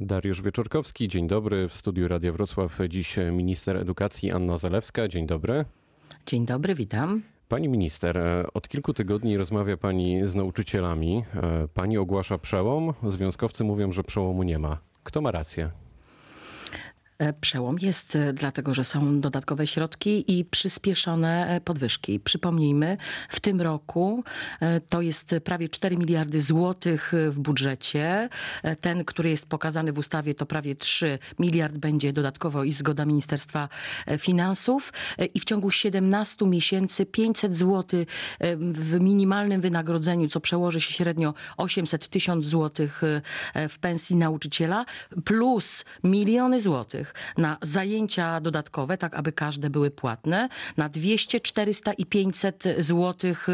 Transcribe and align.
Dariusz 0.00 0.42
Wieczorkowski, 0.42 1.08
dzień 1.08 1.26
dobry. 1.26 1.68
W 1.68 1.74
studiu 1.74 2.08
Radia 2.08 2.32
Wrocław 2.32 2.78
dziś 2.88 3.16
minister 3.32 3.76
edukacji 3.76 4.30
Anna 4.30 4.58
Zalewska. 4.58 5.08
Dzień 5.08 5.26
dobry. 5.26 5.64
Dzień 6.26 6.46
dobry, 6.46 6.74
witam. 6.74 7.22
Pani 7.48 7.68
minister, 7.68 8.18
od 8.54 8.68
kilku 8.68 8.94
tygodni 8.94 9.36
rozmawia 9.36 9.76
pani 9.76 10.26
z 10.26 10.34
nauczycielami. 10.34 11.24
Pani 11.74 11.98
ogłasza 11.98 12.38
przełom. 12.38 12.94
Związkowcy 13.02 13.64
mówią, 13.64 13.92
że 13.92 14.04
przełomu 14.04 14.42
nie 14.42 14.58
ma. 14.58 14.78
Kto 15.02 15.20
ma 15.20 15.30
rację? 15.30 15.70
E, 17.18 17.32
przełom 17.32 17.76
jest 17.82 18.16
e, 18.16 18.32
dlatego, 18.32 18.74
że 18.74 18.84
są 18.84 19.20
dodatkowe 19.20 19.66
środki 19.66 20.38
i 20.38 20.44
przyspieszone 20.44 21.48
e, 21.48 21.60
podwyżki. 21.60 22.20
Przypomnijmy, 22.20 22.96
w 23.28 23.40
tym 23.40 23.60
roku 23.60 24.24
to 24.88 25.00
jest 25.00 25.34
prawie 25.44 25.68
4 25.68 25.96
miliardy 25.96 26.40
złotych 26.40 27.12
w 27.30 27.38
budżecie. 27.38 28.28
Ten, 28.80 29.04
który 29.04 29.30
jest 29.30 29.46
pokazany 29.46 29.92
w 29.92 29.98
ustawie, 29.98 30.34
to 30.34 30.46
prawie 30.46 30.76
3 30.76 31.18
miliard 31.38 31.78
będzie 31.78 32.12
dodatkowo 32.12 32.64
i 32.64 32.72
zgoda 32.72 33.04
Ministerstwa 33.04 33.68
Finansów. 34.18 34.92
I 35.34 35.40
w 35.40 35.44
ciągu 35.44 35.70
17 35.70 36.46
miesięcy 36.46 37.06
500 37.06 37.54
zł 37.54 38.04
w 38.72 39.00
minimalnym 39.00 39.60
wynagrodzeniu, 39.60 40.28
co 40.28 40.40
przełoży 40.40 40.80
się 40.80 40.92
średnio 40.92 41.34
800 41.56 42.08
tysiąc 42.08 42.46
złotych 42.46 43.02
w 43.68 43.78
pensji 43.78 44.16
nauczyciela, 44.16 44.84
plus 45.24 45.84
miliony 46.04 46.60
złotych 46.60 47.03
na 47.38 47.58
zajęcia 47.62 48.40
dodatkowe, 48.40 48.98
tak 48.98 49.14
aby 49.14 49.32
każde 49.32 49.70
były 49.70 49.90
płatne, 49.90 50.48
na 50.76 50.88
200, 50.88 51.40
400 51.40 51.92
i 51.92 52.06
500 52.06 52.64
złotych 52.78 53.46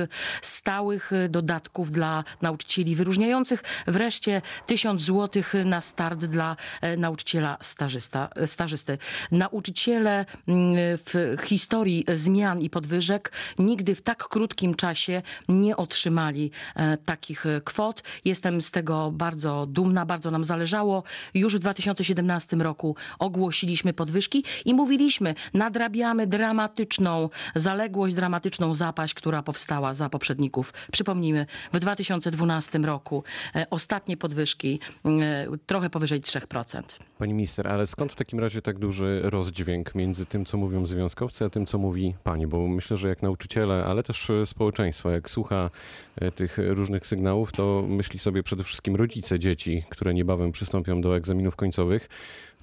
stałych 0.43 1.11
dodatków 1.29 1.91
dla 1.91 2.25
nauczycieli 2.43 2.97
wyróżniających. 2.97 3.63
Wreszcie 3.87 4.43
1000 4.67 5.03
złotych 5.03 5.55
na 5.65 5.81
start 5.81 6.25
dla 6.25 6.57
e, 6.81 6.97
nauczyciela 6.97 7.59
stażysta, 7.61 8.29
stażysty. 8.47 8.99
Nauczyciele 9.31 10.27
mm, 10.49 10.75
w 11.07 11.37
historii 11.45 12.05
zmian 12.15 12.61
i 12.61 12.71
podwyżek 12.71 13.33
nigdy 13.59 13.95
w 13.95 14.03
tak 14.03 14.29
krótkim 14.29 14.75
czasie 14.75 15.23
nie 15.49 15.77
otrzymali 15.77 16.51
e, 16.77 16.97
takich 16.97 17.45
kwot. 17.65 18.03
Jestem 18.25 18.61
z 18.61 18.71
tego 18.71 19.11
bardzo 19.11 19.67
dumna, 19.67 20.07
bardzo 20.07 20.31
nam 20.31 20.45
zależało. 20.45 21.03
Już 21.35 21.57
w 21.57 21.59
2017 21.59 22.57
roku 22.57 22.97
ogłosiliśmy 23.19 23.40
ogłosiliśmy 23.41 23.93
podwyżki 23.93 24.45
i 24.65 24.75
mówiliśmy, 24.75 25.35
nadrabiamy 25.55 26.27
dramatyczną 26.27 27.29
zaległość, 27.55 28.15
dramatyczną 28.15 28.75
zapaść, 28.75 29.15
która 29.15 29.43
powstała 29.43 29.95
za 29.95 30.09
poprzedników. 30.09 30.73
Przypomnijmy, 30.93 31.47
w 31.73 31.79
2012 31.79 32.79
roku 32.79 33.25
e, 33.55 33.67
ostatnie 33.71 34.17
podwyżki 34.17 34.81
e, 35.05 35.47
trochę 35.67 35.91
powyżej 35.91 36.21
3%. 36.21 36.83
Pani 37.19 37.35
minister, 37.35 37.69
ale 37.69 37.87
skąd 37.87 38.13
w 38.13 38.17
takim 38.17 38.41
razie 38.41 38.63
tak 38.63 38.79
duży 38.79 39.21
rozdźwięk 39.25 39.95
między 39.95 40.27
tym, 40.27 40.45
co 40.45 40.57
mówią 40.57 40.87
związkowcy, 40.87 41.45
a 41.45 41.51
tym, 41.51 41.67
co 41.67 41.79
mówi 41.79 42.15
pani? 42.25 42.47
Bo 42.47 42.69
myślę, 42.69 42.97
że 42.97 43.09
jak 43.09 43.23
nauczyciele, 43.23 43.85
ale 43.85 44.03
też 44.03 44.29
społeczeństwo, 44.45 45.11
jak 45.11 45.31
słucha 45.31 45.71
e, 46.17 46.31
tych 46.33 46.59
różnych 46.59 47.07
sygnałów, 47.07 47.53
to 47.53 47.85
myśli 47.89 48.19
sobie 48.19 48.43
przede 48.43 48.65
wszystkim 48.65 48.97
rodzice 48.97 49.39
dzieci, 49.39 49.85
które 49.89 50.15
niebawem 50.15 50.53
przystąpią 50.53 51.01
do 51.01 51.17
egzaminów 51.17 51.57
końcowych, 51.57 52.09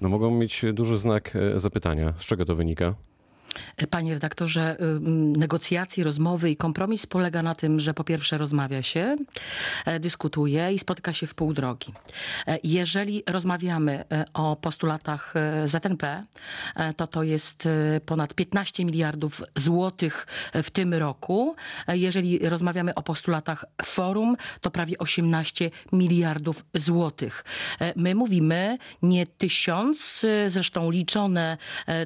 no 0.00 0.08
mogą 0.08 0.30
mieć 0.30 0.64
duży 0.72 0.98
znak 0.98 1.36
e, 1.36 1.60
zapytania. 1.60 2.14
Z 2.18 2.24
czego 2.24 2.44
to 2.44 2.54
wynika? 2.54 2.94
Panie 3.90 4.14
redaktorze, 4.14 4.76
negocjacje, 5.36 6.04
rozmowy 6.04 6.50
i 6.50 6.56
kompromis 6.56 7.06
polega 7.06 7.42
na 7.42 7.54
tym, 7.54 7.80
że 7.80 7.94
po 7.94 8.04
pierwsze 8.04 8.38
rozmawia 8.38 8.82
się, 8.82 9.16
e, 9.84 10.00
dyskutuje 10.00 10.72
i 10.72 10.78
spotyka 10.78 11.12
się 11.12 11.26
w 11.26 11.34
pół 11.34 11.54
drogi. 11.54 11.92
E, 12.46 12.58
jeżeli 12.62 13.22
rozmawiamy 13.26 14.04
e, 14.12 14.24
o 14.34 14.56
postulatach 14.56 15.34
ZNP, 15.64 16.24
to 16.96 17.06
to 17.06 17.22
jest 17.22 17.68
ponad 18.06 18.34
15 18.34 18.84
miliardów 18.84 19.42
złotych 19.54 20.26
w 20.54 20.70
tym 20.70 20.94
roku. 20.94 21.56
Jeżeli 21.88 22.48
rozmawiamy 22.48 22.94
o 22.94 23.02
postulatach 23.02 23.64
forum, 23.84 24.36
to 24.60 24.70
prawie 24.70 24.98
18 24.98 25.70
miliardów 25.92 26.64
złotych. 26.74 27.44
My 27.96 28.14
mówimy 28.14 28.78
nie 29.02 29.26
tysiąc, 29.26 30.26
zresztą 30.46 30.90
liczone 30.90 31.56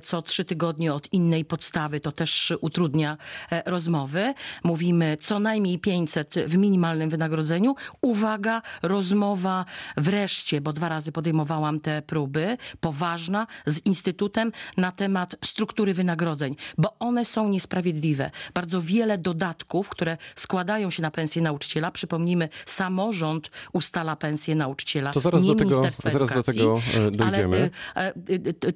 co 0.02 0.22
trzy 0.22 0.44
tygodnie 0.44 0.94
od 0.94 1.12
innej 1.12 1.41
podstawy, 1.44 2.00
to 2.00 2.12
też 2.12 2.52
utrudnia 2.60 3.16
e, 3.50 3.62
rozmowy. 3.66 4.34
Mówimy 4.64 5.16
co 5.20 5.40
najmniej 5.40 5.78
500 5.78 6.34
w 6.46 6.56
minimalnym 6.56 7.10
wynagrodzeniu. 7.10 7.74
Uwaga, 8.02 8.62
rozmowa 8.82 9.64
wreszcie, 9.96 10.60
bo 10.60 10.72
dwa 10.72 10.88
razy 10.88 11.12
podejmowałam 11.12 11.80
te 11.80 12.02
próby, 12.02 12.56
poważna, 12.80 13.46
z 13.66 13.86
Instytutem 13.86 14.52
na 14.76 14.92
temat 14.92 15.36
struktury 15.44 15.94
wynagrodzeń, 15.94 16.56
bo 16.78 16.96
one 16.98 17.24
są 17.24 17.48
niesprawiedliwe. 17.48 18.30
Bardzo 18.54 18.82
wiele 18.82 19.18
dodatków, 19.18 19.88
które 19.88 20.16
składają 20.34 20.90
się 20.90 21.02
na 21.02 21.10
pensję 21.10 21.42
nauczyciela, 21.42 21.90
przypomnijmy, 21.90 22.48
samorząd 22.66 23.50
ustala 23.72 24.16
pensję 24.16 24.54
nauczyciela, 24.54 25.12
to 25.12 25.20
zaraz 25.20 25.42
nie 25.42 25.48
do 25.48 25.54
tego, 25.54 25.82
zaraz 26.04 26.34
do 26.34 26.42
tego 26.42 26.80
e, 26.94 27.10
dojdziemy. 27.10 27.70
Ale 27.94 28.12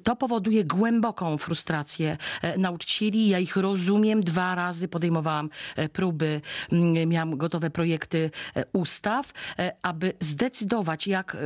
to 0.03 0.15
powoduje 0.15 0.65
głęboką 0.65 1.37
frustrację 1.37 2.17
E, 2.41 2.46
nauczycieli. 2.57 3.27
Ja 3.27 3.39
ich 3.39 3.55
rozumiem. 3.55 4.23
Dwa 4.23 4.55
razy 4.55 4.87
podejmowałam 4.87 5.49
e, 5.75 5.89
próby, 5.89 6.41
mm, 6.71 7.09
miałam 7.09 7.37
gotowe 7.37 7.69
projekty 7.69 8.31
e, 8.55 8.63
ustaw, 8.73 9.33
aby 9.81 10.13
zdecydować, 10.19 11.07
jak 11.07 11.37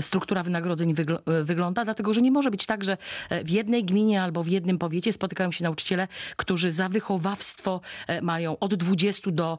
struktura 0.00 0.42
wynagrodzeń 0.42 0.94
wygląda, 1.44 1.84
dlatego 1.84 2.14
że 2.14 2.22
nie 2.22 2.30
może 2.30 2.50
być 2.50 2.66
tak, 2.66 2.84
że 2.84 2.96
w 3.44 3.50
jednej 3.50 3.84
gminie 3.84 4.22
albo 4.22 4.42
w 4.42 4.48
jednym 4.48 4.78
powiecie 4.78 5.12
spotykają 5.12 5.52
się 5.52 5.64
nauczyciele, 5.64 6.08
którzy 6.36 6.72
za 6.72 6.88
wychowawstwo 6.88 7.80
mają 8.22 8.58
od 8.58 8.74
20 8.74 9.30
do 9.30 9.58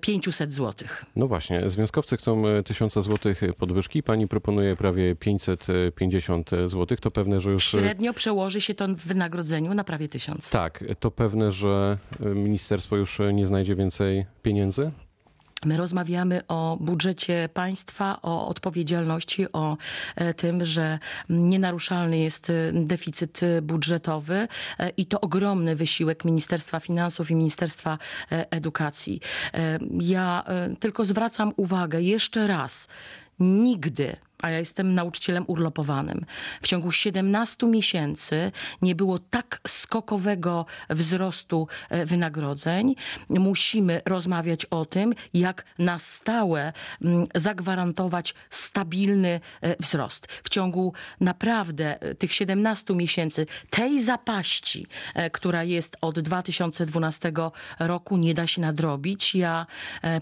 500 0.00 0.52
złotych. 0.52 1.04
No 1.16 1.28
właśnie, 1.28 1.68
związkowcy 1.68 2.16
chcą 2.16 2.42
1000 2.64 2.94
złotych 2.94 3.40
podwyżki, 3.58 4.02
pani 4.02 4.28
proponuje 4.28 4.76
prawie 4.76 5.16
550 5.16 6.50
złotych. 6.66 7.00
To 7.00 7.10
pewne, 7.10 7.40
że 7.40 7.50
już... 7.50 7.64
Średnio 7.64 8.14
przełoży 8.14 8.60
się 8.60 8.74
to 8.74 8.88
w 8.88 9.06
wynagrodzeniu 9.06 9.74
na 9.80 9.84
prawie 9.84 10.08
tysiąc. 10.08 10.50
Tak, 10.50 10.84
to 11.00 11.10
pewne, 11.10 11.52
że 11.52 11.98
ministerstwo 12.20 12.96
już 12.96 13.18
nie 13.32 13.46
znajdzie 13.46 13.76
więcej 13.76 14.26
pieniędzy? 14.42 14.90
My 15.64 15.76
rozmawiamy 15.76 16.46
o 16.48 16.78
budżecie 16.80 17.48
państwa, 17.54 18.22
o 18.22 18.48
odpowiedzialności, 18.48 19.52
o 19.52 19.76
e, 20.16 20.34
tym, 20.34 20.64
że 20.64 20.98
nienaruszalny 21.28 22.18
jest 22.18 22.50
e, 22.50 22.72
deficyt 22.72 23.40
budżetowy 23.62 24.48
e, 24.78 24.88
i 24.88 25.06
to 25.06 25.20
ogromny 25.20 25.76
wysiłek 25.76 26.24
Ministerstwa 26.24 26.80
Finansów 26.80 27.30
i 27.30 27.34
Ministerstwa 27.34 27.98
Edukacji. 28.30 29.20
Ja 30.00 30.44
tylko 30.80 31.04
zwracam 31.04 31.52
uwagę 31.56 32.02
jeszcze 32.02 32.46
raz, 32.46 32.88
nigdy 33.40 34.16
a 34.42 34.50
ja 34.50 34.58
jestem 34.58 34.94
nauczycielem 34.94 35.44
urlopowanym. 35.46 36.24
W 36.62 36.66
ciągu 36.66 36.92
17 36.92 37.66
miesięcy 37.66 38.52
nie 38.82 38.94
było 38.94 39.18
tak 39.18 39.60
skokowego 39.66 40.66
wzrostu 40.90 41.68
e, 41.90 42.06
wynagrodzeń. 42.06 42.94
Musimy 43.28 44.02
rozmawiać 44.06 44.64
o 44.64 44.84
tym, 44.84 45.14
jak 45.34 45.64
na 45.78 45.98
stałe 45.98 46.72
mm, 47.02 47.26
zagwarantować 47.34 48.34
stabilny 48.50 49.40
e, 49.60 49.76
wzrost. 49.82 50.26
W 50.26 50.48
ciągu 50.48 50.92
naprawdę 51.20 52.02
e, 52.02 52.14
tych 52.14 52.34
17 52.34 52.94
miesięcy 52.94 53.46
tej 53.70 54.02
zapaści, 54.02 54.86
która 55.32 55.64
jest 55.64 55.96
od 56.00 56.20
2012 56.20 57.32
roku, 57.78 58.16
nie 58.16 58.34
da 58.34 58.46
się 58.46 58.60
nadrobić. 58.60 59.34
Ja 59.34 59.66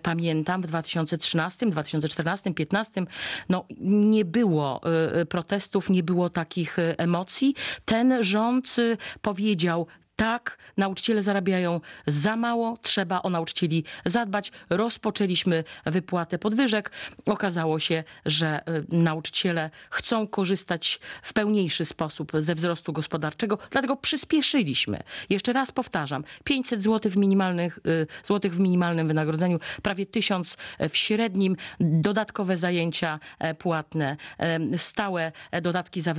pamiętam 0.03 0.63
w 0.63 0.67
2013, 0.67 1.67
2014, 1.67 2.51
2015, 2.51 3.07
no 3.49 3.65
nie 4.11 4.25
było 4.25 4.81
y, 5.15 5.19
y, 5.21 5.27
protestów, 5.27 5.91
nie 5.91 6.03
było 6.03 6.31
takich 6.31 6.79
y, 6.79 6.95
emocji. 6.99 7.55
Ten 7.85 8.23
rząd 8.23 8.77
powiedział 9.23 9.87
tak, 10.19 10.59
nauczyciele 10.77 11.23
zarabiają 11.23 11.81
za 12.07 12.37
mało, 12.37 12.79
trzeba 12.83 13.23
o 13.23 13.31
nauczycieli 13.31 13.85
zadbać. 14.07 14.53
Rozpoczęliśmy 14.71 15.65
wypłatę 15.87 16.39
podwyżek. 16.39 16.91
Okazało 17.27 17.79
się, 17.79 18.05
że 18.27 18.61
y, 18.69 18.87
nauczyciele 18.89 19.71
chcą 19.91 20.27
korzystać 20.27 21.01
w 21.23 21.33
pełniejszy 21.33 21.85
sposób 21.85 22.33
ze 22.39 22.55
wzrostu 22.55 22.93
gospodarczego, 22.93 23.59
dlatego 23.71 23.97
przyspieszyliśmy. 23.97 24.99
Jeszcze 25.31 25.53
raz 25.53 25.73
powtarzam, 25.73 26.25
500 26.45 26.83
zł 26.83 27.13
w, 27.13 27.17
minimalnych, 27.17 27.79
y, 27.87 28.07
złotych 28.25 28.55
w 28.55 28.61
minimalnym 28.61 29.09
wynagrodzeniu, 29.09 29.59
prawie 29.83 30.07
1000 30.07 30.57
w 30.91 30.97
średnim, 30.97 31.57
dodatkowe 31.81 32.57
zajęcia 32.57 33.21
e, 33.39 33.55
płatne, 33.55 34.17
e, 34.39 34.79
stałe 34.79 35.33
dodatki 35.63 36.01
za 36.01 36.15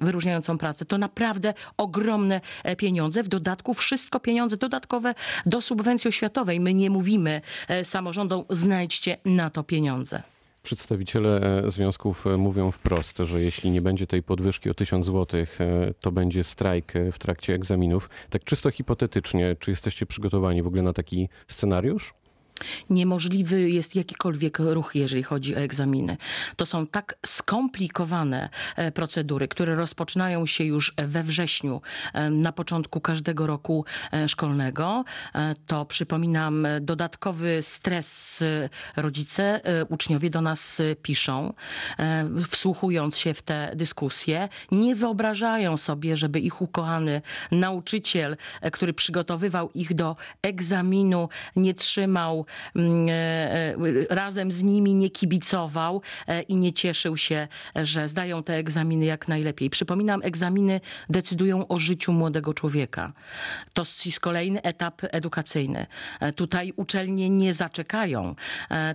wyróżniającą 0.00 0.58
pracę. 0.58 0.84
To 0.84 0.98
naprawdę 0.98 1.54
ogromne 1.76 2.40
e, 2.64 2.77
pieniądze, 2.78 3.22
w 3.22 3.28
dodatku 3.28 3.74
wszystko 3.74 4.20
pieniądze 4.20 4.56
dodatkowe 4.56 5.14
do 5.46 5.60
subwencji 5.60 6.08
oświatowej. 6.08 6.60
My 6.60 6.74
nie 6.74 6.90
mówimy 6.90 7.40
e, 7.68 7.84
samorządom, 7.84 8.44
znajdźcie 8.50 9.16
na 9.24 9.50
to 9.50 9.62
pieniądze. 9.62 10.22
Przedstawiciele 10.62 11.62
e, 11.64 11.70
związków 11.70 12.26
e, 12.26 12.36
mówią 12.36 12.70
wprost, 12.70 13.18
że 13.18 13.42
jeśli 13.42 13.70
nie 13.70 13.80
będzie 13.80 14.06
tej 14.06 14.22
podwyżki 14.22 14.70
o 14.70 14.74
1000 14.74 15.06
zł, 15.06 15.46
to 16.00 16.12
będzie 16.12 16.44
strajk 16.44 16.92
w 17.12 17.18
trakcie 17.18 17.54
egzaminów. 17.54 18.10
Tak 18.30 18.44
czysto 18.44 18.70
hipotetycznie, 18.70 19.56
czy 19.58 19.70
jesteście 19.70 20.06
przygotowani 20.06 20.62
w 20.62 20.66
ogóle 20.66 20.82
na 20.82 20.92
taki 20.92 21.28
scenariusz? 21.48 22.14
Niemożliwy 22.90 23.70
jest 23.70 23.96
jakikolwiek 23.96 24.58
ruch, 24.58 24.94
jeżeli 24.94 25.22
chodzi 25.22 25.56
o 25.56 25.58
egzaminy. 25.58 26.16
To 26.56 26.66
są 26.66 26.86
tak 26.86 27.14
skomplikowane 27.26 28.48
e, 28.76 28.92
procedury, 28.92 29.48
które 29.48 29.74
rozpoczynają 29.74 30.46
się 30.46 30.64
już 30.64 30.94
we 30.96 31.22
wrześniu, 31.22 31.80
e, 32.12 32.30
na 32.30 32.52
początku 32.52 33.00
każdego 33.00 33.46
roku 33.46 33.84
e, 34.12 34.28
szkolnego. 34.28 35.04
To 35.66 35.84
przypominam, 35.84 36.66
dodatkowy 36.80 37.58
stres 37.62 38.44
rodzice, 38.96 39.60
uczniowie 39.88 40.30
do 40.30 40.40
nas 40.40 40.82
piszą, 41.02 41.52
wsłuchując 42.48 43.18
się 43.18 43.34
w 43.34 43.42
te 43.42 43.72
dyskusje. 43.74 44.48
Nie 44.72 44.94
wyobrażają 44.94 45.76
sobie, 45.76 46.16
żeby 46.16 46.40
ich 46.40 46.62
ukochany 46.62 47.22
nauczyciel, 47.50 48.36
który 48.72 48.92
przygotowywał 48.92 49.70
ich 49.74 49.94
do 49.94 50.16
egzaminu, 50.42 51.28
nie 51.56 51.74
trzymał 51.74 52.46
razem 54.10 54.52
z 54.52 54.62
nimi 54.62 54.94
nie 54.94 55.10
kibicował 55.10 56.02
e, 56.26 56.42
i 56.42 56.56
nie 56.56 56.72
cieszył 56.72 57.16
się, 57.16 57.48
że 57.76 58.08
zdają 58.08 58.42
te 58.42 58.54
egzaminy 58.54 59.04
jak 59.04 59.28
najlepiej. 59.28 59.70
Przypominam, 59.70 60.20
egzaminy 60.22 60.80
decydują 61.08 61.68
o 61.68 61.78
życiu 61.78 62.12
młodego 62.12 62.54
człowieka. 62.54 63.12
To 63.72 63.82
jest 64.06 64.20
kolejny 64.20 64.62
etap 64.62 65.02
edukacyjny. 65.02 65.86
Tutaj 66.36 66.72
uczelnie 66.76 67.30
nie 67.30 67.54
zaczekają. 67.54 68.34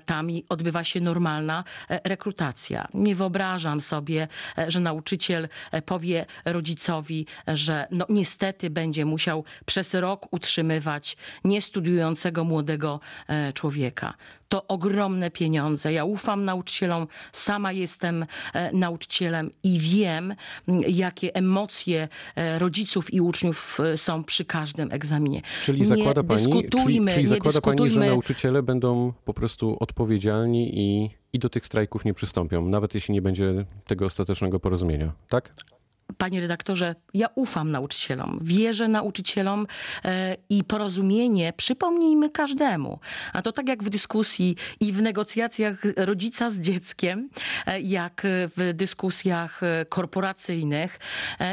Tam 0.05 0.27
odbywa 0.49 0.83
się 0.83 1.01
normalna 1.01 1.63
rekrutacja. 1.89 2.87
Nie 2.93 3.15
wyobrażam 3.15 3.81
sobie, 3.81 4.27
że 4.67 4.79
nauczyciel 4.79 5.49
powie 5.85 6.25
rodzicowi, 6.45 7.25
że 7.47 7.87
no 7.91 8.05
niestety 8.09 8.69
będzie 8.69 9.05
musiał 9.05 9.43
przez 9.65 9.93
rok 9.93 10.27
utrzymywać 10.31 11.17
niestudiującego 11.43 12.43
młodego 12.43 12.99
człowieka. 13.53 14.13
To 14.49 14.67
ogromne 14.67 15.31
pieniądze. 15.31 15.93
Ja 15.93 16.05
ufam 16.05 16.45
nauczycielom, 16.45 17.07
sama 17.31 17.71
jestem 17.71 18.25
e, 18.53 18.71
nauczycielem 18.71 19.51
i 19.63 19.79
wiem, 19.79 20.35
jakie 20.87 21.35
emocje 21.35 22.07
e, 22.35 22.59
rodziców 22.59 23.13
i 23.13 23.21
uczniów 23.21 23.79
e, 23.79 23.97
są 23.97 24.23
przy 24.23 24.45
każdym 24.45 24.91
egzaminie. 24.91 25.41
Czyli 25.61 25.85
zakłada 25.85 26.23
pani, 26.23 26.69
czyli, 26.83 27.05
czyli 27.11 27.27
zakłada 27.27 27.61
pani 27.61 27.89
że 27.89 27.99
nauczyciele 27.99 28.63
będą 28.63 29.13
po 29.25 29.33
prostu 29.33 29.77
odpowiedzialni 29.79 30.79
i, 30.79 31.09
i 31.33 31.39
do 31.39 31.49
tych 31.49 31.65
strajków 31.65 32.05
nie 32.05 32.13
przystąpią, 32.13 32.65
nawet 32.65 32.93
jeśli 32.93 33.13
nie 33.13 33.21
będzie 33.21 33.65
tego 33.85 34.05
ostatecznego 34.05 34.59
porozumienia, 34.59 35.11
tak? 35.29 35.53
Panie 36.17 36.41
redaktorze, 36.41 36.95
ja 37.13 37.27
ufam 37.35 37.71
nauczycielom, 37.71 38.39
wierzę 38.41 38.87
nauczycielom 38.87 39.67
e, 40.05 40.37
i 40.49 40.63
porozumienie 40.63 41.53
przypomnijmy 41.57 42.29
każdemu. 42.29 42.99
A 43.33 43.41
to 43.41 43.51
tak 43.51 43.67
jak 43.67 43.83
w 43.83 43.89
dyskusji 43.89 44.55
i 44.79 44.93
w 44.93 45.01
negocjacjach 45.01 45.81
rodzica 45.97 46.49
z 46.49 46.59
dzieckiem, 46.59 47.29
e, 47.65 47.81
jak 47.81 48.21
w 48.25 48.71
dyskusjach 48.73 49.63
e, 49.63 49.85
korporacyjnych 49.85 50.99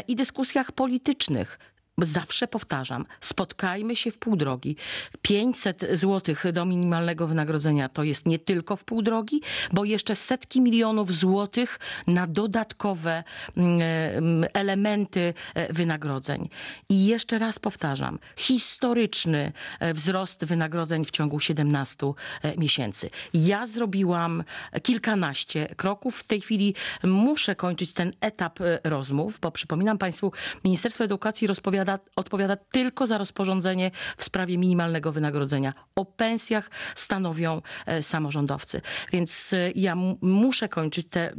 i 0.08 0.16
dyskusjach 0.16 0.72
politycznych 0.72 1.58
zawsze 2.02 2.48
powtarzam, 2.48 3.06
spotkajmy 3.20 3.96
się 3.96 4.10
w 4.10 4.18
pół 4.18 4.36
drogi. 4.36 4.76
500 5.22 5.86
zł 5.92 6.34
do 6.52 6.64
minimalnego 6.64 7.26
wynagrodzenia 7.26 7.88
to 7.88 8.02
jest 8.02 8.26
nie 8.26 8.38
tylko 8.38 8.76
w 8.76 8.84
pół 8.84 9.02
drogi, 9.02 9.40
bo 9.72 9.84
jeszcze 9.84 10.14
setki 10.14 10.60
milionów 10.60 11.16
złotych 11.16 11.78
na 12.06 12.26
dodatkowe 12.26 13.24
mm, 13.56 13.80
mm, 13.80 14.50
elementy 14.54 15.34
e, 15.54 15.72
wynagrodzeń. 15.72 16.48
I 16.88 17.06
jeszcze 17.06 17.38
raz 17.38 17.58
powtarzam, 17.58 18.18
historyczny 18.36 19.52
e, 19.80 19.94
wzrost 19.94 20.44
wynagrodzeń 20.44 21.04
w 21.04 21.10
ciągu 21.10 21.40
17 21.40 22.06
e, 22.42 22.56
miesięcy. 22.56 23.10
Ja 23.34 23.66
zrobiłam 23.66 24.44
kilkanaście 24.82 25.74
kroków. 25.76 26.18
W 26.18 26.24
tej 26.24 26.40
chwili 26.40 26.74
muszę 27.02 27.54
kończyć 27.54 27.92
ten 27.92 28.12
etap 28.20 28.58
rozmów, 28.84 29.38
bo 29.40 29.50
przypominam 29.50 29.98
Państwu, 29.98 30.32
Ministerstwo 30.64 31.04
Edukacji 31.04 31.46
rozpowiada 31.46 31.89
odpowiada, 31.94 32.20
odpowiada 32.30 32.56
tylko 32.56 33.06
za 33.06 33.18
rozporządzenie 33.18 33.90
w 34.16 34.24
sprawie 34.24 34.58
minimalnego 34.58 35.12
wynagrodzenia. 35.12 35.74
O 35.96 36.04
pensjach 36.04 36.70
stanowią 36.94 37.62
e, 37.86 38.02
samorządowcy. 38.02 38.80
Więc 39.12 39.52
e, 39.52 39.70
ja 39.74 39.96
muszę 40.20 40.68
kończyć 40.68 41.06
te, 41.10 41.32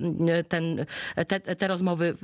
ten, 0.48 0.86
te, 1.28 1.40
te 1.40 1.68
rozmowy 1.68 2.18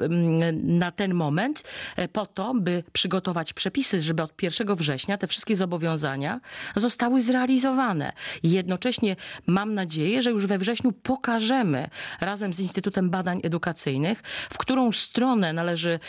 na 0.64 0.92
ten 0.92 1.14
moment 1.14 1.64
e, 1.96 2.08
po 2.08 2.26
to, 2.26 2.54
by 2.54 2.84
przygotować 2.94 3.54
przepisy, 3.54 4.02
żeby 4.02 4.24
od 4.24 4.44
1 4.44 4.76
września 4.76 5.18
te 5.18 5.28
wszystkie 5.28 5.56
zobowiązania 5.56 6.40
zostały 6.76 7.22
zrealizowane. 7.22 8.14
Jednocześnie 8.44 9.16
mam 9.48 9.74
nadzieję, 9.74 10.22
że 10.22 10.32
już 10.32 10.46
we 10.46 10.58
wrześniu 10.58 10.92
pokażemy 10.92 11.90
razem 12.22 12.54
z 12.54 12.60
Instytutem 12.60 13.10
Badań 13.10 13.40
Edukacyjnych, 13.44 14.22
w 14.50 14.58
którą 14.58 14.92
stronę 14.92 15.54
należy 15.54 16.00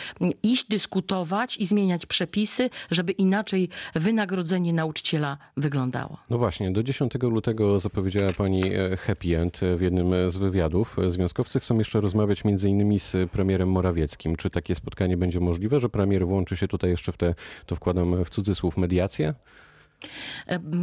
iść, 0.43 0.65
dyskutować 0.69 1.57
i 1.57 1.65
zmieniać 1.65 2.05
przepisy, 2.09 2.69
żeby 2.91 3.11
inaczej 3.11 3.69
wynagrodzenie 3.95 4.73
nauczyciela 4.73 5.37
wyglądało. 5.57 6.17
No 6.29 6.37
właśnie, 6.37 6.71
do 6.71 6.83
10 6.83 7.13
lutego 7.21 7.79
zapowiedziała 7.79 8.33
pani 8.33 8.73
e, 8.73 8.97
happy 8.97 9.39
end 9.39 9.59
w 9.77 9.81
jednym 9.81 10.31
z 10.31 10.37
wywiadów. 10.37 10.97
Związkowcy 11.07 11.59
chcą 11.59 11.77
jeszcze 11.77 12.01
rozmawiać 12.01 12.45
między 12.45 12.69
innymi 12.69 12.99
z 12.99 13.31
premierem 13.31 13.69
Morawieckim. 13.69 14.35
Czy 14.35 14.49
takie 14.49 14.75
spotkanie 14.75 15.17
będzie 15.17 15.39
możliwe, 15.39 15.79
że 15.79 15.89
premier 15.89 16.27
włączy 16.27 16.57
się 16.57 16.67
tutaj 16.67 16.89
jeszcze 16.89 17.11
w 17.11 17.17
te, 17.17 17.35
to 17.65 17.75
wkładam 17.75 18.25
w 18.25 18.29
cudzysłów, 18.29 18.77
mediację? 18.77 19.33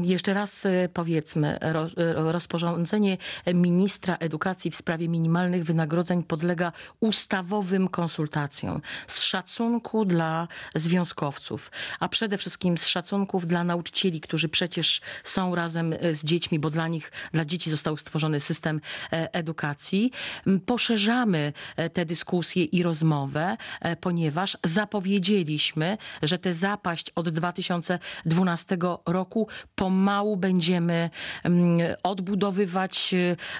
Jeszcze 0.02 0.34
raz 0.34 0.66
e, 0.66 0.88
powiedzmy, 0.88 1.60
e, 1.60 1.72
rozporządzenie 2.32 3.18
ministra 3.54 4.16
edukacji 4.16 4.70
w 4.70 4.76
sprawie 4.76 5.08
minimalnych 5.08 5.64
wynagrodzeń 5.64 6.22
podlega 6.22 6.72
ustawowym 7.00 7.88
konsultacjom 7.88 8.80
z 9.06 9.20
szacunku 9.20 10.04
dla 10.04 10.48
związkowców, 10.74 11.70
a 12.00 12.08
przede 12.08 12.38
wszystkim 12.38 12.78
z 12.78 12.86
szacunków 12.86 13.46
dla 13.46 13.64
nauczycieli, 13.64 14.20
którzy 14.20 14.48
przecież 14.48 15.00
są 15.24 15.54
razem 15.54 15.92
e, 15.92 16.14
z 16.14 16.24
dziećmi, 16.24 16.58
bo 16.58 16.70
dla 16.70 16.88
nich, 16.88 17.12
dla 17.32 17.44
dzieci 17.44 17.70
został 17.70 17.96
stworzony 17.96 18.40
system 18.40 18.80
edukacji. 19.10 20.12
Poszerzamy 20.66 21.52
tę 21.92 22.04
dyskusję 22.04 22.64
i 22.64 22.82
rozmowę, 22.82 23.56
ponieważ 24.00 24.58
zapowiedzieliśmy, 24.64 25.98
że 26.22 26.38
tę 26.38 26.54
zapaść 26.54 27.12
od 27.14 27.28
2012 27.28 28.78
roku 29.06 29.48
pomału 29.74 30.36
będziemy 30.36 31.10
mm, 31.44 31.96
odbudowywać 32.02 33.14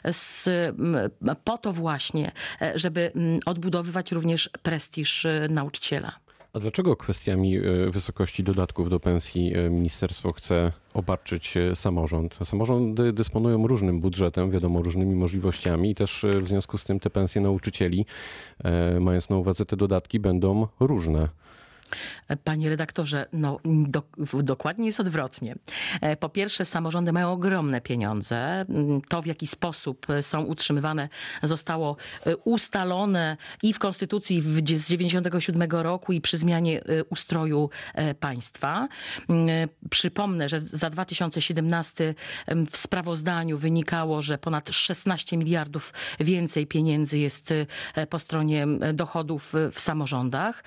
e, 0.05 0.13
z, 0.13 0.49
mm, 0.49 1.11
po 1.45 1.59
to 1.59 1.73
właśnie, 1.73 2.33
e, 2.61 2.79
żeby 2.79 3.13
mm, 3.15 3.41
odbudowywać 3.47 4.13
również 4.13 4.51
prestiż 4.63 5.27
e, 5.27 5.47
nauczyciela. 5.51 6.13
A 6.53 6.59
dlaczego 6.59 6.97
kwestiami 6.97 7.61
wysokości 7.91 8.45
dodatków 8.45 8.91
do 8.91 9.01
pensji 9.01 9.53
ministerstwo 9.71 10.33
chce 10.33 10.73
obarczyć 10.95 11.55
samorząd? 11.75 12.39
Samorządy 12.45 13.13
dysponują 13.13 13.67
różnym 13.67 14.01
budżetem, 14.01 14.51
wiadomo, 14.51 14.83
różnymi 14.83 15.15
możliwościami 15.15 15.91
i 15.91 15.95
też 15.95 16.27
w 16.43 16.49
związku 16.49 16.79
z 16.79 16.85
tym 16.85 17.01
te 17.01 17.11
pensje 17.11 17.41
nauczycieli, 17.41 18.07
mając 19.01 19.31
na 19.31 19.37
uwadze 19.37 19.67
te 19.67 19.77
dodatki, 19.77 20.21
będą 20.21 20.67
różne. 20.81 21.29
Panie 22.45 22.69
redaktorze, 22.69 23.27
no 23.33 23.59
do, 23.65 24.03
dokładnie 24.43 24.87
jest 24.87 25.01
odwrotnie. 25.01 25.55
E, 26.01 26.17
po 26.17 26.29
pierwsze, 26.29 26.65
samorządy 26.65 27.13
mają 27.13 27.33
ogromne 27.33 27.81
pieniądze. 27.81 28.65
To, 29.09 29.23
w 29.23 29.27
jaki 29.27 29.47
sposób 29.47 30.07
są 30.21 30.43
utrzymywane, 30.43 31.09
zostało 31.43 31.97
e, 32.27 32.37
ustalone 32.37 33.37
i 33.63 33.73
w 33.73 33.79
Konstytucji 33.79 34.43
z 34.43 34.45
1997 34.45 35.71
roku, 35.71 36.13
i 36.13 36.21
przy 36.21 36.39
zmianie 36.39 36.85
e, 36.85 37.05
ustroju 37.05 37.71
państwa. 38.21 38.89
Przypomnę, 39.91 40.49
że 40.49 40.61
za 40.61 40.91
2017 40.91 42.15
w 42.71 42.77
sprawozdaniu 42.77 43.59
wynikało, 43.59 44.23
że 44.23 44.39
ponad 44.39 44.71
16 44.71 45.37
miliardów 45.37 45.93
więcej 46.21 46.67
pieniędzy 46.67 47.19
jest 47.19 47.55
po 48.11 48.19
stronie 48.19 48.67
dochodów 48.95 49.53
w 49.73 49.81
samorządach 49.81 50.65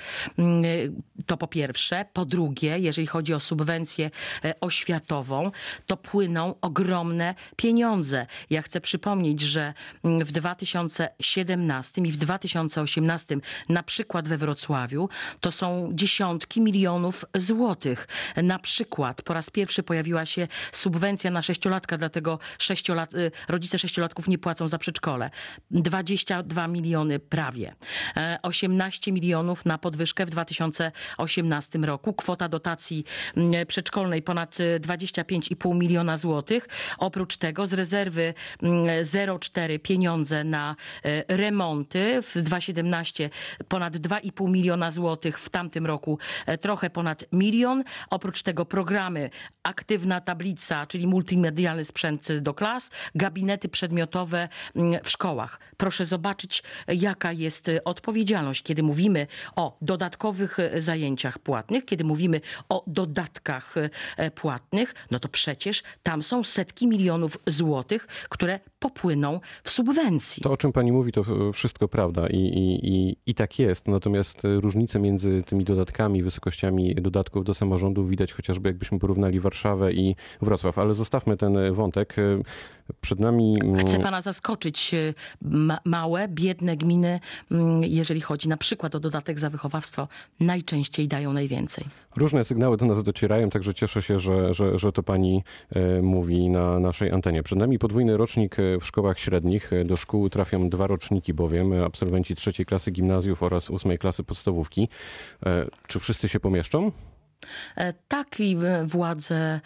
To 1.26 1.38
po 1.38 1.48
pierwsze. 1.48 2.06
Po 2.14 2.26
drugie, 2.26 2.80
jeżeli 2.80 3.08
chodzi 3.08 3.34
o 3.34 3.40
subwencję 3.40 4.12
e, 4.46 4.60
oświatową, 4.62 5.52
to 5.86 5.98
płyną 5.98 6.56
ogromne 6.62 7.36
pieniądze. 7.56 8.26
Ja 8.50 8.62
chcę 8.62 8.82
przypomnieć, 8.82 9.42
że 9.42 9.74
mm, 10.04 10.26
w 10.26 10.32
2017 10.32 12.02
i 12.02 12.12
w 12.12 12.18
2018, 12.18 13.38
na 13.70 13.84
przykład 13.84 14.28
we 14.28 14.38
Wrocławiu, 14.38 15.10
to 15.40 15.52
są 15.52 15.90
dziesiątki 15.94 16.62
milionów 16.62 17.26
złotych. 17.36 18.08
Na 18.44 18.60
przykład 18.60 19.22
po 19.22 19.34
raz 19.34 19.50
pierwszy 19.50 19.84
pojawiła 19.84 20.26
się 20.26 20.48
subwencja 20.72 21.32
na 21.32 21.42
sześciolatka, 21.42 21.98
dlatego 21.98 22.40
sześciolat, 22.60 23.16
y, 23.16 23.32
rodzice 23.48 23.80
sześciolatków 23.80 24.28
nie 24.28 24.38
płacą 24.38 24.68
za 24.68 24.78
przedszkole. 24.78 25.30
22 25.72 26.68
miliony 26.68 27.20
prawie. 27.20 27.76
E, 28.18 28.40
18 28.42 29.12
milionów 29.12 29.66
na 29.66 29.78
podwyżkę 29.78 30.26
w 30.26 30.30
2018 30.30 30.92
roku. 31.84 32.14
Kwota 32.14 32.50
dotacji 32.50 33.04
mm, 33.38 33.68
przedszkolnej 33.68 34.22
ponad 34.22 34.60
y, 34.60 34.80
25,5 34.80 35.76
miliona 35.76 36.18
złotych. 36.18 36.68
Oprócz 36.98 37.38
tego 37.38 37.66
z 37.66 37.74
rezerwy 37.74 38.34
mm, 38.64 39.04
0,4 39.04 39.80
pieniądze 39.80 40.44
na 40.44 40.76
e, 41.04 41.38
remonty. 41.38 42.22
W 42.22 42.42
2017 42.42 43.30
ponad 43.68 43.98
2,5 43.98 44.50
miliona 44.50 44.92
złotych. 44.92 45.40
W 45.40 45.50
tamtym 45.50 45.86
roku 45.86 46.20
e, 46.46 46.58
trochę 46.58 46.90
ponad 46.90 47.26
milion. 47.32 47.84
Oprócz 48.10 48.42
tego 48.42 48.66
programy 48.66 49.30
Aktywna 49.64 50.22
Tablica, 50.22 50.86
czyli 50.86 51.08
multimedialny 51.08 51.84
sprzęt 51.86 52.40
do 52.40 52.54
klas, 52.54 52.92
gabinety 53.16 53.70
przedmiotowe 53.70 54.50
mm, 54.76 55.04
w 55.04 55.10
szkołach. 55.10 55.60
Proszę 55.78 56.06
zobaczyć, 56.06 56.64
jaka 56.88 57.32
jest 57.32 57.70
e, 57.70 57.84
odpowiedzialność, 57.84 58.64
kiedy 58.64 58.84
mówimy 58.84 59.28
o 59.56 59.78
dodatkowych 59.82 60.60
e, 60.60 60.82
zajęciach 61.00 61.40
płatnych, 61.40 61.86
kiedy 61.86 62.04
mówimy 62.04 62.42
o 62.70 62.84
dodatkach 62.88 63.76
e, 64.18 64.32
płatnych, 64.32 64.96
no 65.12 65.20
to 65.20 65.28
przecież 65.30 65.84
tam 66.04 66.24
są 66.24 66.44
setki 66.44 66.88
milionów 66.88 67.38
złotych, 67.48 68.08
które 68.30 68.60
popłyną 68.80 69.40
w 69.64 69.70
subwencji. 69.70 70.44
To, 70.44 70.52
o 70.52 70.58
czym 70.58 70.72
pani 70.72 70.92
mówi, 70.92 71.12
to 71.12 71.24
wszystko 71.54 71.88
prawda 71.88 72.28
i, 72.28 72.38
i, 72.38 72.88
i, 72.88 73.16
i 73.26 73.34
tak 73.34 73.60
jest. 73.60 73.88
Natomiast 73.88 74.42
różnice 74.44 75.00
między 75.00 75.44
tymi 75.44 75.64
dodatkami, 75.64 76.24
wysokościami 76.24 76.96
dodatków 76.96 77.44
do 77.44 77.54
samorządów 77.54 78.10
widać 78.10 78.34
chociażby 78.34 78.70
jakbyśmy 78.70 79.00
porównali 79.00 79.40
Warszawę 79.40 79.94
i 79.94 80.16
Wrocław. 80.42 80.78
Ale 80.78 80.94
zostawmy 80.94 81.38
ten 81.38 81.74
wątek. 81.74 82.16
Przed 83.02 83.20
nami. 83.20 83.60
Chcę 83.78 84.00
pana 84.00 84.22
zaskoczyć. 84.22 84.96
Ma 85.42 85.80
małe, 85.86 86.28
biedne 86.28 86.78
gminy, 86.78 87.20
mm, 87.52 87.84
jeżeli 87.84 88.22
chodzi 88.22 88.50
na 88.50 88.58
przykład 88.58 88.96
o 88.96 89.00
dodatek 89.00 89.40
za 89.40 89.50
wychowawstwo, 89.50 90.08
najczęściej 90.40 90.79
dają 91.08 91.34
najwięcej. 91.34 91.86
Różne 92.16 92.44
sygnały 92.44 92.78
do 92.78 92.86
nas 92.86 93.04
docierają, 93.04 93.50
także 93.50 93.74
cieszę 93.74 94.02
się, 94.02 94.20
że, 94.20 94.54
że, 94.54 94.78
że 94.78 94.92
to 94.92 95.04
pani 95.04 95.44
e, 95.70 96.02
mówi 96.02 96.50
na 96.50 96.80
naszej 96.80 97.12
antenie. 97.12 97.44
Przed 97.44 97.60
nami 97.60 97.80
podwójny 97.80 98.18
rocznik 98.18 98.56
w 98.82 98.86
szkołach 98.86 99.20
średnich. 99.20 99.72
Do 99.86 99.98
szkół 99.98 100.30
trafią 100.30 100.70
dwa 100.70 100.88
roczniki 100.88 101.34
bowiem, 101.34 101.74
absolwenci 101.84 102.36
trzeciej 102.36 102.66
klasy 102.66 102.92
gimnazjów 102.92 103.44
oraz 103.44 103.70
ósmej 103.70 103.98
klasy 103.98 104.24
podstawówki. 104.24 104.88
E, 105.46 105.66
czy 105.88 106.00
wszyscy 106.00 106.30
się 106.30 106.40
pomieszczą? 106.40 106.92
Tak 108.08 108.28
władze 108.86 109.62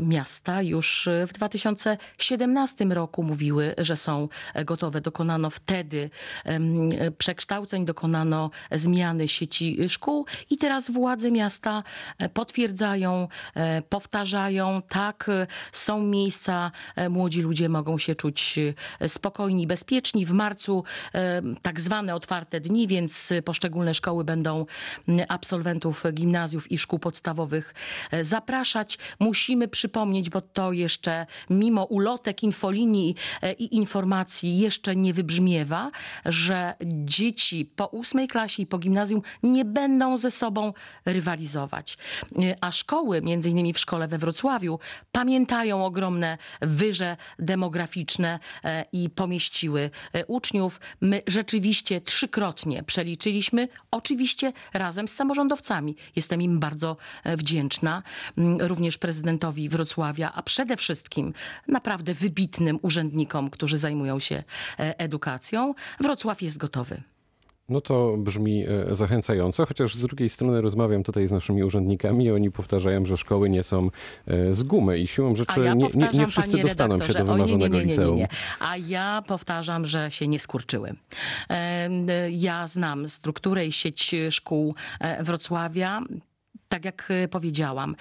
miasta 0.00 0.62
już 0.62 1.08
w 1.28 1.32
2017 1.32 2.84
roku 2.84 3.22
mówiły, 3.22 3.74
że 3.78 3.96
są 3.96 4.28
gotowe. 4.64 5.00
Dokonano 5.00 5.50
wtedy 5.50 6.10
przekształceń, 7.18 7.84
dokonano 7.84 8.50
zmiany 8.72 9.28
sieci 9.28 9.88
szkół 9.88 10.26
i 10.50 10.56
teraz 10.56 10.90
władze 10.90 11.30
miasta 11.30 11.82
potwierdzają, 12.34 13.28
powtarzają, 13.88 14.82
tak, 14.88 15.30
są 15.72 16.00
miejsca, 16.00 16.70
młodzi 17.10 17.42
ludzie 17.42 17.68
mogą 17.68 17.98
się 17.98 18.14
czuć 18.14 18.58
spokojni, 19.06 19.66
bezpieczni. 19.66 20.26
W 20.26 20.32
marcu 20.32 20.84
tak 21.62 21.80
zwane 21.80 22.14
otwarte 22.14 22.60
dni, 22.60 22.86
więc 22.86 23.32
poszczególne 23.44 23.94
szkoły 23.94 24.24
będą 24.24 24.66
absolwentów 25.28 26.04
gimnazjów 26.12 26.72
i 26.72 26.78
szkół 26.78 26.98
podstawowych 26.98 27.15
podstawowych 27.16 27.74
zapraszać. 28.22 28.98
Musimy 29.20 29.68
przypomnieć, 29.68 30.30
bo 30.30 30.40
to 30.40 30.72
jeszcze 30.72 31.26
mimo 31.50 31.84
ulotek, 31.84 32.42
infolinii 32.42 33.14
i 33.58 33.76
informacji 33.76 34.58
jeszcze 34.58 34.96
nie 34.96 35.12
wybrzmiewa, 35.12 35.90
że 36.24 36.74
dzieci 37.04 37.64
po 37.76 37.86
ósmej 37.86 38.28
klasie 38.28 38.62
i 38.62 38.66
po 38.66 38.78
gimnazjum 38.78 39.22
nie 39.42 39.64
będą 39.64 40.18
ze 40.18 40.30
sobą 40.30 40.72
rywalizować. 41.04 41.98
A 42.60 42.72
szkoły, 42.72 43.22
między 43.22 43.50
innymi 43.50 43.72
w 43.72 43.78
szkole 43.78 44.08
we 44.08 44.18
Wrocławiu, 44.18 44.78
pamiętają 45.12 45.84
ogromne 45.84 46.38
wyże 46.60 47.16
demograficzne 47.38 48.38
i 48.92 49.10
pomieściły 49.10 49.90
uczniów. 50.26 50.80
My 51.00 51.22
rzeczywiście 51.26 52.00
trzykrotnie 52.00 52.82
przeliczyliśmy, 52.82 53.68
oczywiście 53.90 54.52
razem 54.74 55.08
z 55.08 55.14
samorządowcami. 55.14 55.96
Jestem 56.16 56.42
im 56.42 56.58
bardzo 56.58 56.96
wdzięczna 57.24 58.02
również 58.60 58.98
prezydentowi 58.98 59.68
Wrocławia, 59.68 60.32
a 60.34 60.42
przede 60.42 60.76
wszystkim 60.76 61.32
naprawdę 61.68 62.14
wybitnym 62.14 62.78
urzędnikom, 62.82 63.50
którzy 63.50 63.78
zajmują 63.78 64.18
się 64.18 64.44
edukacją. 64.78 65.74
Wrocław 66.00 66.42
jest 66.42 66.58
gotowy. 66.58 67.02
No 67.68 67.80
to 67.80 68.16
brzmi 68.18 68.64
zachęcająco, 68.90 69.66
chociaż 69.66 69.94
z 69.94 70.02
drugiej 70.02 70.28
strony 70.28 70.60
rozmawiam 70.60 71.02
tutaj 71.02 71.28
z 71.28 71.32
naszymi 71.32 71.64
urzędnikami 71.64 72.24
i 72.24 72.30
oni 72.30 72.50
powtarzają, 72.50 73.04
że 73.04 73.16
szkoły 73.16 73.50
nie 73.50 73.62
są 73.62 73.90
z 74.50 74.62
gumy 74.62 74.98
i 74.98 75.06
siłą 75.06 75.34
rzeczy 75.34 75.60
ja 75.60 75.74
nie, 75.74 75.88
nie, 75.94 76.08
nie 76.14 76.26
wszyscy 76.26 76.58
dostaną 76.58 77.00
się 77.00 77.12
do 77.12 77.24
wymarzonego 77.24 77.78
nie, 77.78 77.84
liceum. 77.84 78.20
A 78.60 78.76
ja 78.76 79.22
powtarzam, 79.26 79.84
że 79.84 80.10
się 80.10 80.28
nie 80.28 80.38
skurczyły. 80.38 80.94
Ja 82.30 82.66
znam 82.66 83.08
strukturę 83.08 83.66
i 83.66 83.72
sieć 83.72 84.14
szkół 84.30 84.74
Wrocławia 85.20 86.00
tak 86.68 86.84
jak 86.84 87.08
powiedziałam, 87.30 87.96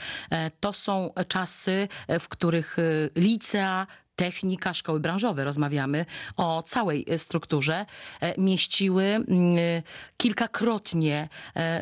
to 0.60 0.74
są 0.74 1.14
czasy, 1.28 1.88
w 2.20 2.28
których 2.28 2.78
licea, 3.16 3.88
technika, 4.16 4.74
szkoły 4.74 5.00
branżowe, 5.00 5.44
rozmawiamy 5.44 6.06
o 6.38 6.64
całej 6.64 7.06
strukturze, 7.18 7.86
mieściły 8.38 9.26
kilkakrotnie 10.18 11.30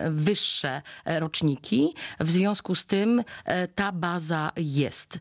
wyższe 0.10 0.82
roczniki. 1.06 1.94
W 2.20 2.32
związku 2.32 2.76
z 2.76 2.86
tym 2.86 3.24
ta 3.76 3.92
baza 3.92 4.52
jest. 4.58 5.20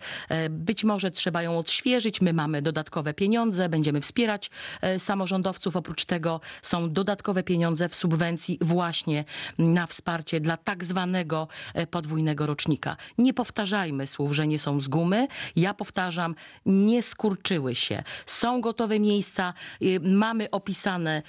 Być 0.50 0.84
może 0.84 1.10
trzeba 1.10 1.42
ją 1.42 1.58
odświeżyć. 1.58 2.20
My 2.20 2.32
mamy 2.32 2.62
dodatkowe 2.62 3.14
pieniądze, 3.14 3.68
będziemy 3.68 4.00
wspierać 4.00 4.50
samorządowców. 4.98 5.76
Oprócz 5.76 6.04
tego 6.04 6.40
są 6.62 6.92
dodatkowe 6.92 7.42
pieniądze 7.42 7.88
w 7.88 7.94
subwencji 7.94 8.58
właśnie 8.60 9.24
na 9.58 9.86
wsparcie 9.86 10.40
dla 10.40 10.56
tak 10.56 10.84
zwanego 10.84 11.48
podwójnego 11.90 12.46
rocznika. 12.46 12.96
Nie 13.18 13.34
powtarzajmy 13.34 14.06
słów, 14.06 14.32
że 14.32 14.46
nie 14.46 14.58
są 14.58 14.80
z 14.80 14.88
gumy. 14.88 15.28
Ja 15.56 15.74
powtarzam, 15.74 16.34
nie 16.66 17.01
skurczyły 17.02 17.74
się. 17.74 18.02
Są 18.26 18.60
gotowe 18.60 19.00
miejsca, 19.00 19.54
mamy 20.00 20.50
opisane 20.50 21.22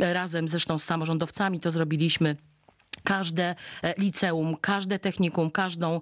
razem 0.00 0.48
zresztą 0.48 0.78
z 0.78 0.84
samorządowcami, 0.84 1.60
to 1.60 1.70
zrobiliśmy 1.70 2.36
każde 3.04 3.54
liceum, 3.98 4.56
każde 4.60 4.98
technikum, 4.98 5.50
każdą 5.50 6.00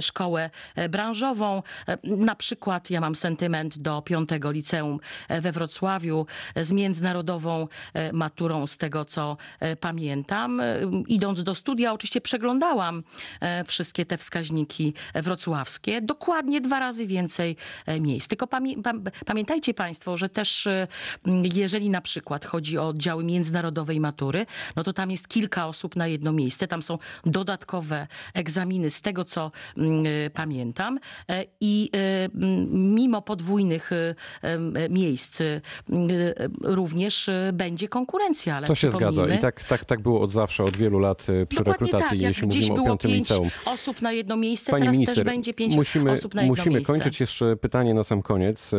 szkołę 0.00 0.50
branżową. 0.90 1.62
Na 2.04 2.34
przykład 2.34 2.90
ja 2.90 3.00
mam 3.00 3.14
sentyment 3.14 3.78
do 3.78 4.02
piątego 4.02 4.50
liceum 4.50 5.00
we 5.28 5.52
Wrocławiu 5.52 6.26
z 6.56 6.72
międzynarodową 6.72 7.68
maturą, 8.12 8.66
z 8.66 8.78
tego 8.78 9.04
co 9.04 9.36
pamiętam. 9.80 10.62
Idąc 11.08 11.44
do 11.44 11.54
studia, 11.54 11.92
oczywiście 11.92 12.20
przeglądałam 12.20 13.02
wszystkie 13.66 14.06
te 14.06 14.16
wskaźniki 14.16 14.94
wrocławskie. 15.14 16.00
Dokładnie 16.00 16.60
dwa 16.60 16.78
razy 16.78 17.06
więcej 17.06 17.56
miejsc. 18.00 18.28
Tylko 18.28 18.46
pamię 18.46 18.74
pamiętajcie 19.26 19.74
Państwo, 19.74 20.16
że 20.16 20.28
też 20.28 20.68
jeżeli 21.54 21.90
na 21.90 22.00
przykład 22.00 22.44
chodzi 22.44 22.78
o 22.78 22.88
oddziały 22.88 23.24
międzynarodowej 23.24 24.00
matury, 24.00 24.46
no 24.76 24.82
to 24.82 24.92
tam 24.92 25.10
jest 25.10 25.28
kilka 25.28 25.66
osób 25.66 25.96
na 25.96 26.06
jedno 26.06 26.32
miejsce. 26.36 26.66
Tam 26.66 26.82
są 26.82 26.98
dodatkowe 27.24 28.06
egzaminy, 28.34 28.90
z 28.90 29.02
tego 29.02 29.24
co 29.24 29.50
pamiętam. 30.34 30.98
I 31.60 31.90
mimo 32.70 33.22
podwójnych 33.22 33.90
miejsc 34.90 35.42
również 36.62 37.30
będzie 37.52 37.88
konkurencja. 37.88 38.56
Ale 38.56 38.66
to 38.66 38.74
się 38.74 38.90
zgadza 38.90 39.26
i 39.28 39.38
tak, 39.38 39.64
tak, 39.64 39.84
tak 39.84 40.00
było 40.00 40.20
od 40.20 40.32
zawsze, 40.32 40.64
od 40.64 40.76
wielu 40.76 40.98
lat 40.98 41.26
przy 41.48 41.64
rekrutacji, 41.64 42.18
tak. 42.18 42.20
jeśli 42.20 42.46
mówimy 42.46 42.80
o 42.80 42.84
piątym 42.84 43.10
pięć 43.10 43.30
liceum. 43.30 43.48
osób 43.66 44.02
na 44.02 44.12
jedno 44.12 44.36
miejsce, 44.36 44.70
Pani 44.70 44.82
teraz 44.82 44.96
minister, 44.96 45.14
też 45.14 45.24
będzie 45.24 45.54
pięć 45.54 45.76
musimy, 45.76 46.12
osób 46.12 46.34
na 46.34 46.42
jedno 46.42 46.52
musimy 46.52 46.74
miejsce. 46.74 46.92
kończyć. 46.92 47.20
Jeszcze 47.20 47.56
pytanie 47.56 47.94
na 47.94 48.04
sam 48.04 48.22
koniec. 48.22 48.74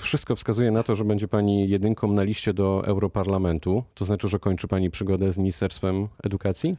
Wszystko 0.00 0.36
wskazuje 0.36 0.70
na 0.70 0.82
to, 0.82 0.94
że 0.94 1.04
będzie 1.04 1.28
pani 1.28 1.68
jedynką 1.68 2.12
na 2.12 2.22
liście 2.22 2.54
do 2.54 2.86
Europarlamentu. 2.86 3.84
To 3.94 4.04
znaczy, 4.04 4.28
że 4.28 4.38
kończy 4.38 4.68
pani 4.68 4.90
przygodę 4.90 5.32
z 5.32 5.36
Ministerstwem 5.36 6.08
Edukacji? 6.22 6.53
sim? 6.54 6.78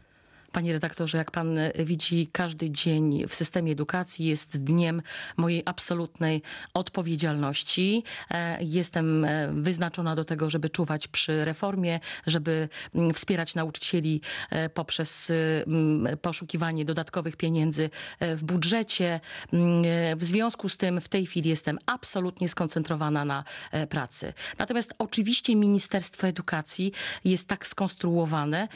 Panie 0.55 0.73
redaktorze, 0.73 1.17
jak 1.17 1.31
pan 1.31 1.57
e, 1.57 1.71
widzi, 1.85 2.29
każdy 2.31 2.71
dzień 2.71 3.27
w 3.27 3.35
systemie 3.35 3.71
edukacji 3.71 4.25
jest 4.25 4.63
dniem 4.63 5.01
mojej 5.37 5.63
absolutnej 5.65 6.41
odpowiedzialności. 6.73 8.03
E, 8.31 8.57
Jestem 8.63 9.25
e, 9.25 9.51
wyznaczona 9.53 10.15
do 10.15 10.25
tego, 10.25 10.49
żeby 10.49 10.69
czuwać 10.69 11.07
przy 11.07 11.45
reformie, 11.45 11.99
żeby 12.27 12.69
mm, 12.95 13.13
wspierać 13.13 13.55
nauczycieli 13.55 14.21
e, 14.49 14.69
poprzez 14.69 15.29
y, 15.29 15.63
mm, 15.67 16.17
poszukiwanie 16.17 16.85
dodatkowych 16.85 17.35
pieniędzy 17.37 17.89
w 18.21 18.43
budżecie. 18.43 19.19
Mm, 19.53 19.83
W 20.17 20.23
związku 20.23 20.69
z 20.69 20.77
tym 20.77 21.01
w 21.01 21.09
tej 21.09 21.25
chwili 21.25 21.49
jestem 21.49 21.77
absolutnie 21.85 22.49
skoncentrowana 22.49 23.25
na 23.25 23.43
pracy. 23.89 24.33
Natomiast 24.57 24.93
oczywiście 24.97 25.55
Ministerstwo 25.55 26.27
Edukacji 26.27 26.91
jest 27.25 27.47
tak 27.47 27.67
skonstruowane, 27.67 28.67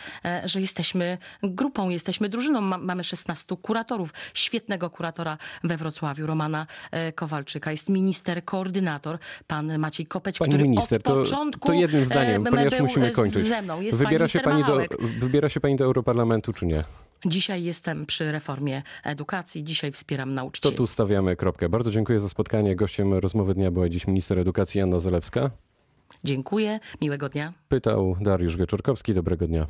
że 0.46 0.62
jesteśmy 0.62 1.18
grupą, 1.44 1.69
jesteśmy 1.90 2.30
drużyną. 2.30 2.62
Ma- 2.62 2.78
Mamy 2.78 3.04
16 3.04 3.56
kuratorów. 3.62 4.14
Świetnego 4.34 4.90
kuratora 4.90 5.38
we 5.64 5.78
Wrocławiu, 5.78 6.28
Romana 6.28 6.68
e, 6.92 7.12
Kowalczyka. 7.12 7.72
Jest 7.72 7.90
minister, 7.90 8.46
koordynator, 8.46 9.18
pan 9.48 9.80
Maciej 9.80 10.06
Kopeć, 10.06 10.38
Pani 10.40 10.52
który 10.52 10.64
minister, 10.64 10.98
od 11.00 11.04
to, 11.04 11.14
początku 11.16 11.68
to 11.68 11.74
jednym 11.74 12.06
zdaniem, 12.06 12.48
e, 12.48 12.50
ponieważ 12.50 12.74
był 12.74 12.86
musimy 12.86 13.12
kończyć. 13.12 13.46
ze 13.48 13.62
mną. 13.62 13.82
Jest 13.82 13.98
Wybiera 13.98 14.20
pan 14.20 14.28
się 14.28 14.40
pani 14.40 14.64
do, 14.64 14.80
wybiera 15.20 15.50
się 15.50 15.60
pani 15.60 15.76
do 15.76 15.86
Europarlamentu, 15.86 16.54
czy 16.54 16.66
nie? 16.66 16.84
Dzisiaj 17.26 17.64
jestem 17.64 18.06
przy 18.06 18.32
reformie 18.32 18.82
edukacji, 19.04 19.64
dzisiaj 19.64 19.92
wspieram 19.92 20.30
To 20.30 20.36
nauczycieli. 20.36 20.76
tu 20.76 20.88
stawiamy 20.88 21.36
kropkę. 21.36 21.70
Bardzo 21.70 21.92
dziękuję 21.92 22.20
za 22.20 22.30
spotkanie. 22.30 22.76
Gościem 22.76 23.14
rozmowy 23.14 23.54
dnia 23.54 23.72
była 23.72 23.90
dziś 23.90 24.08
minister 24.08 24.40
edukacji 24.40 24.82
Anna 24.82 25.00
Zalewska. 25.00 25.50
Dziękuję, 26.24 26.80
miłego 27.02 27.30
dnia. 27.30 27.54
Pytał 27.70 28.16
Dariusz 28.22 28.58
Wieczorkowski. 28.58 29.14
Dobrego 29.14 29.48
dnia. 29.48 29.68